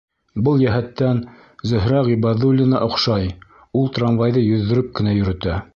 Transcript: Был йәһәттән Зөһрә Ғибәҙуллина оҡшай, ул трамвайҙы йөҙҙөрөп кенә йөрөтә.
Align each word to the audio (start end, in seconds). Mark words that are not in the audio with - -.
Был 0.45 0.61
йәһәттән 0.63 1.19
Зөһрә 1.73 2.01
Ғибәҙуллина 2.09 2.83
оҡшай, 2.89 3.31
ул 3.83 3.91
трамвайҙы 3.99 4.49
йөҙҙөрөп 4.49 4.95
кенә 5.01 5.19
йөрөтә. 5.21 5.67